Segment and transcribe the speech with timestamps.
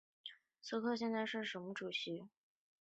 [0.63, 2.29] 苏克现在是克罗地亚足协主席。